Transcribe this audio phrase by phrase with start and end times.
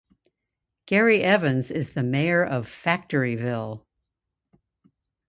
[0.87, 3.85] Gary Evans is the mayor of Factoryville.